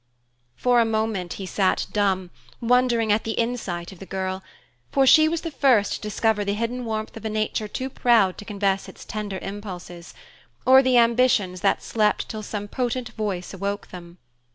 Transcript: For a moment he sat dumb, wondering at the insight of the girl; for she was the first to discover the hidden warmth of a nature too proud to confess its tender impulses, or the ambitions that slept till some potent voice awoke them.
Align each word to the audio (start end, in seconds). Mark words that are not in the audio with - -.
For 0.55 0.81
a 0.81 0.83
moment 0.83 1.33
he 1.33 1.45
sat 1.45 1.85
dumb, 1.91 2.31
wondering 2.59 3.11
at 3.11 3.23
the 3.23 3.33
insight 3.33 3.91
of 3.91 3.99
the 3.99 4.07
girl; 4.07 4.41
for 4.91 5.05
she 5.05 5.27
was 5.29 5.41
the 5.41 5.51
first 5.51 5.93
to 5.93 6.01
discover 6.01 6.43
the 6.43 6.55
hidden 6.55 6.85
warmth 6.85 7.15
of 7.15 7.23
a 7.23 7.29
nature 7.29 7.67
too 7.67 7.87
proud 7.87 8.39
to 8.39 8.45
confess 8.45 8.89
its 8.89 9.05
tender 9.05 9.37
impulses, 9.43 10.15
or 10.65 10.81
the 10.81 10.97
ambitions 10.97 11.61
that 11.61 11.83
slept 11.83 12.29
till 12.29 12.41
some 12.41 12.67
potent 12.67 13.09
voice 13.09 13.53
awoke 13.53 13.89
them. 13.89 14.17